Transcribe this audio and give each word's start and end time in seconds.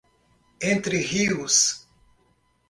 Entre 0.61 0.97
Rios 0.97 1.85